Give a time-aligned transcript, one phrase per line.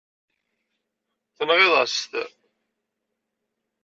[1.35, 2.11] Tenɣiḍ-as-t.